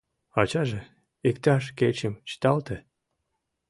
—Ачаже, 0.41 0.81
иктаж 1.29 1.63
кечым 1.79 2.13
чыталте. 2.29 2.77